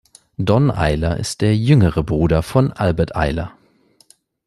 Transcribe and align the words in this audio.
Don 0.39 0.71
Ayler 0.71 1.17
ist 1.17 1.41
der 1.41 1.55
jüngere 1.55 2.01
Bruder 2.03 2.41
von 2.41 2.73
Albert 2.73 3.15
Ayler. 3.15 3.53